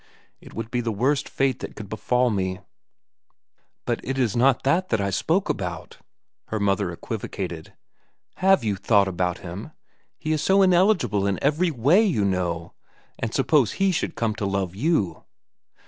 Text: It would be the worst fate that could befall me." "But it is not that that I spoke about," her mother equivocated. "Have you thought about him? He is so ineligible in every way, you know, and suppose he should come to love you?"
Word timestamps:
It 0.39 0.55
would 0.55 0.71
be 0.71 0.81
the 0.81 0.91
worst 0.91 1.29
fate 1.29 1.59
that 1.59 1.75
could 1.75 1.87
befall 1.87 2.31
me." 2.31 2.59
"But 3.85 3.99
it 4.03 4.17
is 4.17 4.35
not 4.35 4.63
that 4.63 4.89
that 4.89 4.99
I 4.99 5.11
spoke 5.11 5.47
about," 5.47 5.99
her 6.47 6.59
mother 6.59 6.89
equivocated. 6.89 7.73
"Have 8.37 8.63
you 8.63 8.77
thought 8.77 9.07
about 9.07 9.37
him? 9.45 9.73
He 10.17 10.31
is 10.31 10.41
so 10.41 10.63
ineligible 10.63 11.27
in 11.27 11.37
every 11.43 11.69
way, 11.69 12.03
you 12.03 12.25
know, 12.25 12.73
and 13.19 13.31
suppose 13.31 13.73
he 13.73 13.91
should 13.91 14.15
come 14.15 14.33
to 14.37 14.45
love 14.47 14.73
you?" 14.75 15.23